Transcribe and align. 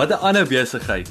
Wat 0.00 0.08
'n 0.08 0.12
ander 0.12 0.48
besigheid 0.48 1.10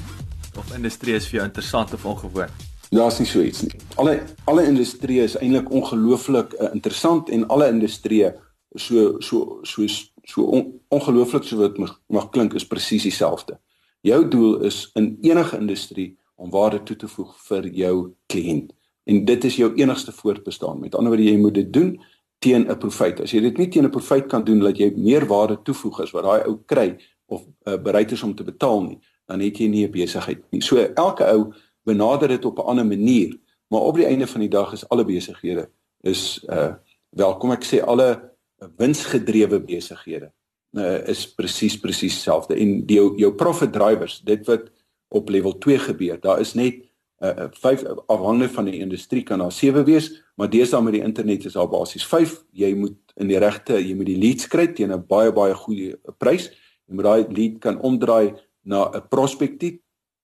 of 0.58 0.74
industrie 0.74 1.14
is 1.14 1.26
vir 1.28 1.34
jou 1.34 1.44
interessant 1.44 1.92
of 1.94 2.04
ongewoon? 2.04 2.48
Daar's 2.88 3.18
nie 3.18 3.26
so 3.26 3.40
iets 3.40 3.62
nie. 3.62 3.80
Alle 3.94 4.22
alle 4.44 4.64
industrie 4.66 5.20
is 5.20 5.36
eintlik 5.36 5.70
ongelooflik 5.70 6.52
uh, 6.52 6.68
interessant 6.72 7.28
en 7.28 7.46
alle 7.48 7.68
industrie 7.68 8.32
so 8.74 9.14
so 9.18 9.58
so 9.62 9.86
so 10.22 10.42
on, 10.42 10.80
ongelooflik 10.88 11.42
so 11.42 11.56
wat 11.56 11.78
mag, 11.78 12.00
mag 12.06 12.28
klink 12.28 12.54
is 12.54 12.66
presies 12.66 13.02
dieselfde. 13.02 13.60
Jou 14.00 14.28
doel 14.28 14.60
is 14.60 14.90
in 14.94 15.18
enige 15.20 15.58
industrie 15.58 16.18
om 16.34 16.50
waarde 16.50 16.82
toe 16.82 16.96
te 16.96 17.08
voeg 17.08 17.36
vir 17.46 17.68
jou 17.68 18.14
kliënt. 18.26 18.74
En 19.04 19.24
dit 19.24 19.44
is 19.44 19.56
jou 19.56 19.74
enigste 19.74 20.12
voortbestaan. 20.12 20.80
Met 20.80 20.94
ander 20.94 21.12
woorde, 21.14 21.30
jy 21.30 21.38
moet 21.38 21.54
dit 21.54 21.72
doen 21.72 22.02
teen 22.38 22.70
'n 22.70 22.78
profit. 22.78 23.20
As 23.20 23.30
jy 23.30 23.40
dit 23.40 23.58
nie 23.58 23.68
teen 23.68 23.84
'n 23.84 23.90
profit 23.90 24.26
kan 24.26 24.44
doen 24.44 24.58
dat 24.58 24.78
jy 24.78 24.92
meer 24.96 25.26
waarde 25.26 25.62
toevoeg 25.62 26.00
as 26.00 26.10
wat 26.10 26.24
daai 26.24 26.42
ou 26.46 26.58
kry, 26.66 26.98
of 27.30 27.46
uh, 27.64 27.76
bereid 27.78 28.10
is 28.12 28.22
om 28.22 28.34
te 28.34 28.44
betaal 28.44 28.82
nie, 28.82 28.98
dan 29.30 29.40
het 29.40 29.58
jy 29.58 29.68
nie 29.70 29.86
'n 29.86 29.90
besigheid 29.94 30.42
nie. 30.50 30.62
So 30.62 30.76
elke 30.76 31.24
ou 31.24 31.52
benader 31.86 32.28
dit 32.28 32.44
op 32.44 32.58
'n 32.58 32.66
ander 32.66 32.86
manier, 32.86 33.38
maar 33.68 33.80
op 33.80 33.96
die 33.96 34.06
einde 34.06 34.26
van 34.26 34.40
die 34.40 34.48
dag 34.48 34.72
is 34.72 34.88
alle 34.88 35.04
besighede 35.04 35.70
is 36.00 36.44
uh 36.48 36.74
welkom 37.10 37.50
ek 37.50 37.64
sê 37.64 37.82
alle 37.82 38.30
winsgedrewe 38.76 39.60
besighede 39.60 40.30
uh, 40.78 41.08
is 41.08 41.34
presies 41.34 41.78
presies 41.80 42.14
dieselfde 42.14 42.54
en 42.54 42.86
die 42.86 42.96
jou, 42.96 43.18
jou 43.18 43.32
profit 43.34 43.72
drivers, 43.72 44.20
dit 44.20 44.46
wat 44.46 44.70
op 45.08 45.28
level 45.28 45.58
2 45.58 45.78
gebeur, 45.78 46.20
daar 46.20 46.40
is 46.40 46.54
net 46.54 46.86
uh 47.20 47.48
5 47.50 47.84
afhangende 48.06 48.48
van 48.48 48.64
die 48.64 48.78
industrie 48.80 49.22
kan 49.22 49.38
daar 49.38 49.52
7 49.52 49.84
wees, 49.84 50.22
maar 50.34 50.50
deesdae 50.50 50.82
met 50.82 50.92
die 50.92 51.02
internet 51.02 51.44
is 51.44 51.52
daar 51.52 51.68
basies 51.68 52.06
5. 52.06 52.44
Jy 52.52 52.74
moet 52.74 52.96
in 53.16 53.28
die 53.28 53.38
regte, 53.38 53.76
jy 53.76 53.94
moet 53.94 54.06
die 54.06 54.18
leads 54.18 54.46
kry 54.48 54.66
teen 54.72 54.92
'n 54.92 55.06
baie 55.06 55.32
baie 55.32 55.54
goeie 55.54 55.98
prys 56.18 56.50
Jy 56.90 56.98
moet 56.98 57.06
daai 57.06 57.26
lead 57.30 57.58
kan 57.62 57.78
omdraai 57.78 58.34
na 58.66 58.90
'n 58.90 59.08
prospektief 59.08 59.78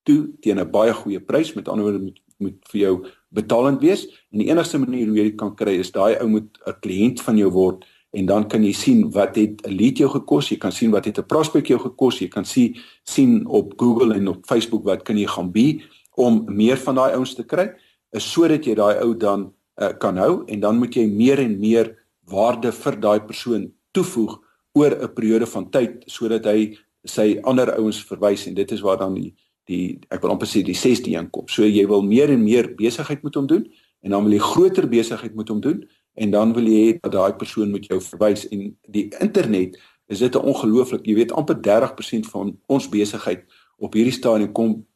toe 0.04 0.34
teen 0.42 0.58
'n 0.58 0.70
baie 0.70 0.92
goeie 0.92 1.20
prys. 1.20 1.54
Met 1.54 1.68
ander 1.68 1.84
woorde 1.84 2.02
moet 2.02 2.20
moet 2.38 2.56
vir 2.70 2.80
jou 2.80 2.94
betalend 3.36 3.80
wees 3.80 4.06
en 4.32 4.42
die 4.42 4.50
enigste 4.50 4.78
manier 4.80 5.08
hoe 5.08 5.16
jy 5.16 5.28
dit 5.30 5.38
kan 5.40 5.54
kry 5.56 5.78
is 5.80 5.92
daai 5.92 6.16
ou 6.20 6.28
moet 6.28 6.58
'n 6.66 6.76
kliënt 6.84 7.20
van 7.20 7.38
jou 7.38 7.50
word 7.50 7.84
en 8.12 8.26
dan 8.26 8.48
kan 8.48 8.64
jy 8.64 8.72
sien 8.72 9.10
wat 9.10 9.36
het 9.36 9.66
'n 9.66 9.72
lead 9.72 9.98
jou 9.98 10.08
gekos, 10.08 10.50
jy 10.50 10.56
kan 10.56 10.72
sien 10.72 10.90
wat 10.90 11.04
het 11.04 11.18
'n 11.18 11.26
prospek 11.26 11.66
jou 11.66 11.78
gekos, 11.78 12.20
jy 12.20 12.28
kan 12.28 12.44
sien 12.44 12.76
sien 13.04 13.46
op 13.46 13.72
Google 13.76 14.14
en 14.14 14.28
op 14.28 14.46
Facebook 14.46 14.84
wat 14.84 15.02
kan 15.02 15.16
jy 15.16 15.26
gaan 15.26 15.52
bi 15.52 15.82
om 16.16 16.44
meer 16.48 16.76
van 16.76 16.94
daai 16.94 17.12
ouens 17.12 17.34
te 17.34 17.44
kry, 17.44 17.72
is 18.12 18.32
sodat 18.32 18.64
jy 18.64 18.74
daai 18.74 19.00
ou 19.02 19.14
dan 19.14 19.52
uh, 19.80 19.92
kan 19.98 20.16
hou 20.16 20.44
en 20.46 20.60
dan 20.60 20.78
moet 20.78 20.94
jy 20.94 21.06
meer 21.06 21.38
en 21.38 21.60
meer 21.60 21.96
waarde 22.24 22.72
vir 22.72 23.00
daai 23.00 23.20
persoon 23.20 23.72
toevoeg 23.92 24.40
oor 24.76 24.92
'n 24.92 25.14
periode 25.14 25.46
van 25.46 25.70
tyd 25.70 26.04
sodat 26.06 26.44
hy 26.44 26.76
sy 27.04 27.38
ander 27.42 27.72
ouens 27.78 28.04
verwys 28.04 28.46
en 28.46 28.54
dit 28.54 28.72
is 28.72 28.80
waar 28.80 28.98
dan 28.98 29.14
die 29.14 29.34
die 29.66 29.98
ek 30.14 30.22
wil 30.22 30.30
amper 30.30 30.46
sê 30.46 30.62
die 30.62 30.76
6de 30.78 31.10
een 31.10 31.30
kom. 31.30 31.48
So 31.48 31.66
jy 31.66 31.86
wil 31.90 32.02
meer 32.02 32.30
en 32.30 32.42
meer 32.42 32.68
besigheid 32.78 33.22
met 33.22 33.34
hom 33.34 33.46
doen 33.46 33.64
en 34.02 34.10
dan 34.10 34.24
wil 34.24 34.32
jy 34.32 34.38
groter 34.38 34.86
besigheid 34.88 35.34
met 35.34 35.48
hom 35.48 35.60
doen 35.60 35.80
en 36.14 36.30
dan 36.30 36.52
wil 36.54 36.68
jy 36.70 36.82
hê 36.84 36.92
dat 37.02 37.12
daai 37.12 37.34
persoon 37.34 37.72
met 37.72 37.86
jou 37.90 37.98
verwys 38.00 38.46
en 38.54 38.76
die 38.88 39.08
internet 39.20 39.76
is 40.06 40.18
dit 40.18 40.34
'n 40.34 40.38
ongelooflik, 40.38 41.06
jy 41.06 41.14
weet 41.14 41.32
amper 41.32 41.56
30% 41.60 42.26
van 42.26 42.58
ons 42.66 42.88
besigheid 42.88 43.42
op 43.78 43.92
hierdie 43.94 44.12
stadium 44.12 44.52
kom 44.52 44.86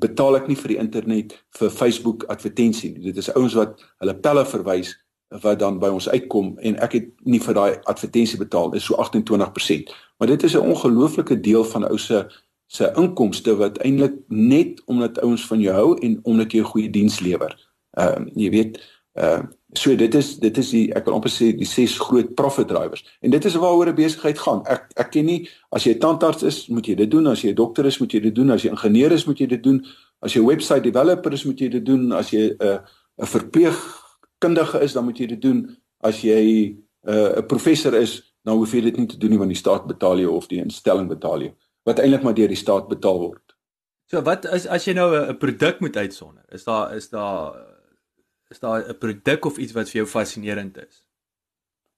betaal 0.00 0.36
ek 0.36 0.48
nie 0.48 0.56
vir 0.56 0.68
die 0.68 0.80
internet 0.80 1.44
vir 1.58 1.70
Facebook 1.70 2.24
advertensie 2.24 2.92
nie. 2.92 3.12
Dit 3.12 3.16
is 3.16 3.34
ouens 3.34 3.54
wat 3.54 3.80
hulle 3.98 4.14
pelle 4.14 4.44
verwys 4.46 4.96
wat 5.30 5.58
dan 5.58 5.78
by 5.78 5.88
ons 5.94 6.08
uitkom 6.08 6.56
en 6.58 6.76
ek 6.82 6.92
het 6.92 7.10
nie 7.22 7.40
vir 7.40 7.54
daai 7.54 7.72
advertensie 7.90 8.38
betaal 8.38 8.72
is 8.74 8.84
so 8.84 8.98
28%. 8.98 9.92
Maar 10.18 10.28
dit 10.28 10.42
is 10.42 10.54
'n 10.54 10.66
ongelooflike 10.72 11.40
deel 11.40 11.64
van 11.64 11.88
ou 11.88 11.98
se 11.98 12.26
se 12.66 12.92
inkomste 12.94 13.56
wat 13.56 13.78
eintlik 13.78 14.14
net 14.28 14.82
omdat 14.86 15.20
ouens 15.20 15.46
van 15.46 15.60
jou 15.60 15.74
hou 15.74 15.98
en 15.98 16.18
omdat 16.22 16.52
jy 16.52 16.60
'n 16.60 16.72
goeie 16.72 16.90
diens 16.90 17.20
lewer. 17.20 17.68
Ehm 17.90 18.22
uh, 18.22 18.26
jy 18.34 18.50
weet 18.50 18.80
uh 19.14 19.42
so 19.72 19.96
dit 19.96 20.14
is 20.14 20.38
dit 20.38 20.58
is 20.58 20.70
die 20.70 20.94
ek 20.94 21.04
wil 21.04 21.14
amper 21.14 21.30
sê 21.30 21.52
die 21.56 21.66
ses 21.66 21.98
groot 21.98 22.34
profit 22.34 22.68
drivers. 22.68 23.04
En 23.20 23.30
dit 23.30 23.44
is 23.44 23.54
waaroor 23.54 23.86
'n 23.86 23.94
besigheid 23.94 24.38
gaan. 24.38 24.66
Ek 24.66 24.90
ek 24.94 25.10
ken 25.10 25.24
nie 25.24 25.48
as 25.70 25.84
jy 25.84 25.94
'n 25.94 25.98
tandarts 25.98 26.42
is, 26.42 26.66
moet 26.66 26.86
jy 26.86 26.94
dit 26.94 27.10
doen, 27.10 27.26
as 27.26 27.42
jy 27.42 27.50
'n 27.50 27.54
dokter 27.54 27.86
is, 27.86 27.98
moet 27.98 28.12
jy 28.12 28.20
dit 28.20 28.34
doen, 28.34 28.50
as 28.50 28.62
jy 28.62 28.70
ingenieur 28.70 29.12
is, 29.12 29.24
moet 29.24 29.38
jy 29.38 29.46
dit 29.46 29.62
doen, 29.62 29.86
as 30.18 30.32
jy 30.32 30.40
'n 30.40 30.46
website 30.46 30.82
developer 30.82 31.32
is, 31.32 31.44
moet 31.44 31.58
jy 31.58 31.68
dit 31.68 31.84
doen, 31.84 32.12
as 32.12 32.30
jy 32.30 32.50
'n 32.50 32.56
uh, 32.66 32.78
'n 33.20 33.26
verpleeg 33.26 33.99
kundige 34.40 34.80
is, 34.80 34.96
dan 34.96 35.04
moet 35.04 35.18
jy 35.20 35.26
dit 35.34 35.42
doen. 35.42 35.62
As 36.00 36.22
jy 36.24 36.42
uh, 37.04 37.12
'n 37.12 37.38
uh, 37.38 37.46
professor 37.46 37.94
is, 37.94 38.18
dan 38.42 38.56
hoef 38.56 38.72
jy 38.72 38.80
dit 38.88 38.96
nie 38.96 39.06
te 39.06 39.18
doen 39.20 39.30
nie 39.30 39.38
want 39.38 39.52
die 39.52 39.58
staat 39.58 39.86
betaal 39.86 40.18
jou 40.22 40.32
of 40.32 40.48
die 40.48 40.62
instelling 40.62 41.08
betaal 41.08 41.44
jou 41.44 41.52
wat 41.88 42.00
eintlik 42.02 42.24
maar 42.24 42.36
deur 42.36 42.50
die 42.50 42.60
staat 42.60 42.88
betaal 42.88 43.20
word. 43.20 43.54
So 44.10 44.22
wat 44.26 44.46
is 44.52 44.66
as 44.66 44.84
jy 44.84 44.94
nou 44.94 45.10
'n 45.16 45.38
produk 45.38 45.80
moet 45.80 45.96
uitsonder? 45.96 46.44
Is 46.52 46.64
daar 46.64 46.96
is 46.96 47.08
daar 47.08 47.54
is 48.50 48.58
daar 48.58 48.88
'n 48.88 48.98
produk 48.98 49.44
of 49.44 49.58
iets 49.58 49.72
wat 49.72 49.88
vir 49.88 50.02
jou 50.02 50.06
fascinerend 50.06 50.76
is? 50.76 51.04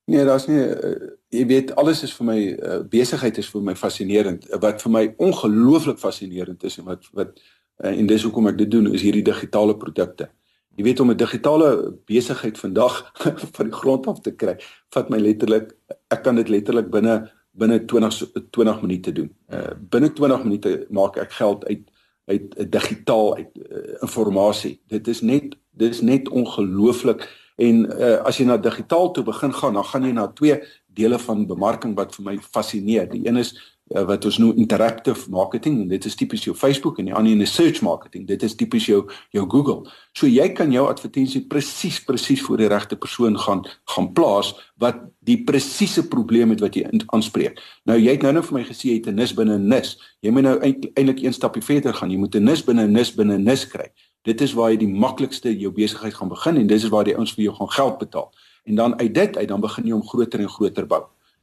Nee, 0.05 0.25
daar's 0.25 0.47
nie 0.47 0.59
uh, 0.59 1.09
jy 1.29 1.47
weet 1.47 1.75
alles 1.75 2.03
is 2.03 2.13
vir 2.13 2.27
my 2.27 2.41
uh, 2.53 2.81
besigheid 2.83 3.39
is 3.39 3.49
vir 3.51 3.63
my 3.63 3.75
fascinerend. 3.75 4.47
Wat 4.61 4.83
vir 4.83 4.91
my 4.91 5.15
ongelooflik 5.17 5.99
fascinerend 5.99 6.63
is 6.65 6.79
en 6.79 6.85
wat 6.85 7.09
wat 7.13 7.41
uh, 7.85 7.99
en 7.99 8.07
dis 8.07 8.23
hoekom 8.23 8.47
ek 8.47 8.59
dit 8.59 8.71
doen 8.71 8.93
is 8.93 9.03
hierdie 9.03 9.25
digitale 9.25 9.77
produkte. 9.77 10.31
Jy 10.77 10.85
weet 10.85 11.01
om 11.01 11.11
'n 11.11 11.17
digitale 11.17 11.95
besigheid 12.07 12.59
vandag 12.59 13.13
van 13.57 13.67
die 13.67 13.77
grond 13.77 14.07
af 14.07 14.21
te 14.21 14.33
kry, 14.33 14.57
vat 14.91 15.11
my 15.11 15.19
letterlik 15.19 15.73
ek 16.09 16.23
kan 16.23 16.37
dit 16.37 16.49
letterlik 16.49 16.91
binne 16.91 17.31
binne 17.53 17.85
20 17.85 18.33
20 18.51 18.81
minute 18.83 19.13
doen. 19.13 19.31
Uh 19.53 19.75
binne 19.91 20.13
20 20.13 20.45
minute 20.45 20.87
maak 20.91 21.17
ek 21.17 21.33
geld 21.33 21.67
uit 21.67 21.91
uit 22.27 22.55
uh, 22.59 22.67
digitaal 22.71 23.37
uit 23.37 23.51
uh, 23.57 23.99
informasie. 24.01 24.81
Dit 24.89 25.09
is 25.09 25.21
net 25.21 25.57
dit 25.71 25.91
is 25.91 26.01
net 26.01 26.29
ongelooflik 26.29 27.29
en 27.57 27.85
uh 27.87 28.23
as 28.25 28.39
jy 28.39 28.47
na 28.47 28.57
digitaal 28.57 29.11
toe 29.13 29.25
begin 29.25 29.53
gaan, 29.53 29.75
dan 29.75 29.85
gaan 29.85 30.05
jy 30.05 30.13
na 30.13 30.27
twee 30.33 30.61
dele 30.87 31.19
van 31.19 31.47
bemarking 31.47 31.97
wat 31.97 32.15
vir 32.15 32.25
my 32.25 32.39
fascineer. 32.39 33.09
Die 33.11 33.27
een 33.29 33.37
is 33.37 33.53
uh, 33.95 34.05
wat 34.09 34.25
ons 34.25 34.39
noem 34.39 34.57
interactive 34.57 35.31
marketing 35.31 35.81
en 35.83 35.89
dit 35.89 36.05
is 36.05 36.17
tipies 36.19 36.45
jou 36.45 36.55
Facebook 36.57 36.99
en 36.99 37.11
die 37.11 37.15
ander 37.15 37.33
een 37.33 37.45
is 37.45 37.55
search 37.55 37.83
marketing. 37.83 38.27
Dit 38.29 38.43
is 38.43 38.55
tipies 38.57 38.87
jou 38.87 39.03
jou 39.31 39.45
Google. 39.49 39.91
So 40.19 40.27
jy 40.27 40.49
kan 40.57 40.73
jou 40.73 40.87
advertensie 40.89 41.45
presies 41.49 42.01
presies 42.05 42.43
voor 42.43 42.63
die 42.63 42.71
regte 42.73 42.97
persoon 42.97 43.39
gaan 43.39 43.65
gaan 43.95 44.13
plaas 44.13 44.55
wat 44.83 45.03
die 45.21 45.39
presiese 45.45 46.07
probleem 46.09 46.51
het 46.55 46.61
wat 46.61 46.77
jy 46.77 46.89
aanspreek. 47.15 47.61
Nou 47.89 47.99
jy 47.99 48.17
het 48.17 48.23
nou 48.23 48.33
nou 48.33 48.45
vir 48.47 48.59
my 48.59 48.65
gesê 48.69 48.89
jy 48.91 49.01
het 49.01 49.09
'n 49.09 49.15
nis 49.15 49.35
binne 49.35 49.59
'n 49.59 49.69
nis. 49.69 49.99
Jy 50.21 50.31
moet 50.31 50.43
nou 50.43 50.59
eintlik 50.61 51.23
een 51.23 51.33
stapie 51.33 51.63
verder 51.63 51.95
gaan. 51.95 52.11
Jy 52.11 52.19
moet 52.19 52.35
'n 52.35 52.45
nis 52.45 52.65
binne 52.65 52.87
'n 52.87 52.93
nis 52.93 53.15
binne 53.15 53.39
'n 53.39 53.45
nis 53.45 53.67
kry. 53.67 53.93
Dit 54.23 54.41
is 54.41 54.53
waar 54.53 54.71
jy 54.71 54.77
die 54.77 54.89
maklikste 54.89 55.51
jou 55.59 55.73
besigheid 55.73 56.15
gaan 56.15 56.29
begin 56.29 56.57
en 56.57 56.67
dis 56.67 56.85
is 56.85 56.91
waar 56.91 57.05
die 57.05 57.17
ouens 57.17 57.33
vir 57.35 57.45
jou 57.45 57.55
gaan 57.55 57.71
geld 57.71 57.99
betaal. 57.99 58.33
En 58.65 58.75
dan 58.75 58.99
uit 58.99 59.15
dit 59.15 59.37
uit 59.37 59.49
dan 59.49 59.61
begin 59.61 59.87
jy 59.87 59.93
om 59.93 60.07
groter 60.07 60.41
en 60.41 60.49
groter 60.49 60.87
bou. 60.87 61.03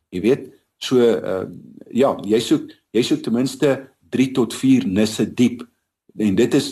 Jy 0.09 0.22
weet, 0.22 0.59
So 0.79 1.00
uh 1.00 1.45
ja, 1.90 2.13
jy 2.22 2.40
soek 2.44 2.69
jy 2.94 3.01
soek 3.06 3.23
ten 3.25 3.34
minste 3.34 3.69
3 4.14 4.31
tot 4.37 4.53
4 4.53 4.85
nisse 4.87 5.26
diep. 5.34 5.64
En 6.17 6.35
dit 6.35 6.53
is 6.53 6.67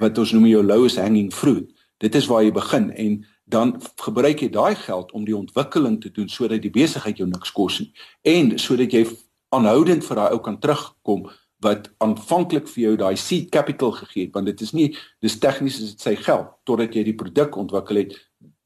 wat 0.00 0.18
ons 0.18 0.32
noem 0.32 0.48
jou 0.50 0.62
lowest 0.64 1.00
hanging 1.00 1.32
fruit. 1.34 1.68
Dit 2.02 2.16
is 2.18 2.26
waar 2.30 2.42
jy 2.44 2.52
begin 2.52 2.90
en 2.90 3.20
dan 3.52 3.74
gebruik 4.00 4.40
jy 4.42 4.48
daai 4.52 4.74
geld 4.80 5.12
om 5.12 5.26
die 5.28 5.36
ontwikkeling 5.36 6.00
te 6.00 6.10
doen 6.10 6.28
sodat 6.28 6.62
die 6.62 6.72
besigheid 6.72 7.20
jou 7.20 7.28
niks 7.28 7.52
kos 7.52 7.80
nie. 7.82 7.90
En 8.24 8.56
sodat 8.58 8.94
jy 8.94 9.04
aanhoudend 9.52 10.06
vir 10.06 10.20
daai 10.22 10.32
ou 10.32 10.40
kan 10.40 10.58
terugkom 10.58 11.28
wat 11.62 11.90
aanvanklik 12.02 12.66
vir 12.72 12.82
jou 12.82 12.94
daai 12.98 13.16
seed 13.20 13.52
capital 13.54 13.92
gegee 13.94 14.26
het 14.26 14.32
want 14.34 14.48
dit 14.50 14.64
is 14.64 14.72
nie 14.74 14.88
dis 15.22 15.36
tegnies 15.38 15.78
is 15.78 15.92
dit 15.92 16.08
sy 16.08 16.14
geld 16.18 16.48
totdat 16.66 16.96
jy 16.96 17.04
die 17.06 17.18
produk 17.18 17.54
ontwikkel 17.60 18.00
het 18.02 18.16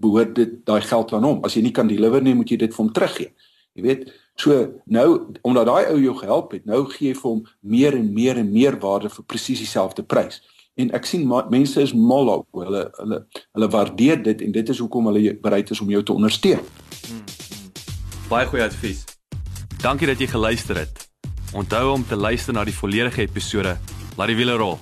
behoort 0.00 0.32
dit 0.36 0.54
daai 0.68 0.80
geld 0.80 1.12
aan 1.12 1.24
hom. 1.24 1.44
As 1.44 1.56
jy 1.56 1.64
nie 1.66 1.74
kan 1.76 1.88
deliver 1.88 2.22
nie 2.22 2.36
moet 2.36 2.50
jy 2.50 2.60
dit 2.62 2.72
vir 2.72 2.84
hom 2.84 2.92
teruggee 2.92 3.32
jy 3.76 3.84
weet 3.84 4.08
So 4.36 4.82
nou 4.84 5.32
omdat 5.40 5.66
daai 5.66 5.86
ou 5.90 6.00
jou 6.00 6.12
gehelp 6.18 6.52
het, 6.52 6.66
nou 6.68 6.82
gee 6.92 7.08
jy 7.08 7.16
vir 7.16 7.30
hom 7.30 7.40
meer 7.60 7.96
en 7.96 8.10
meer 8.12 8.36
en 8.36 8.50
meer 8.52 8.76
waarde 8.82 9.08
vir 9.08 9.24
presies 9.24 9.62
dieselfde 9.64 10.04
prys. 10.04 10.42
En 10.76 10.92
ek 10.96 11.08
sien 11.08 11.24
mense 11.24 11.80
is 11.80 11.94
mal 11.96 12.28
op 12.28 12.60
hulle 12.60 12.82
hulle 12.98 13.22
hulle 13.56 13.68
waardeer 13.72 14.20
dit 14.22 14.44
en 14.44 14.52
dit 14.52 14.72
is 14.74 14.82
hoekom 14.84 15.08
hulle 15.08 15.32
bereid 15.40 15.72
is 15.72 15.80
om 15.80 15.90
jou 15.90 16.02
te 16.02 16.12
ondersteun. 16.12 16.60
Hmm, 17.06 17.22
hmm. 17.22 17.72
Baie 18.28 18.50
goeie 18.50 18.66
advies. 18.68 19.06
Dankie 19.80 20.12
dat 20.12 20.20
jy 20.20 20.28
geluister 20.28 20.84
het. 20.84 21.08
Onthou 21.56 21.94
om 21.94 22.04
te 22.04 22.16
luister 22.16 22.52
na 22.52 22.66
die 22.68 22.76
volledige 22.76 23.24
episode. 23.24 23.78
Laat 24.20 24.34
die 24.34 24.36
wiele 24.36 24.60
rol. 24.60 24.76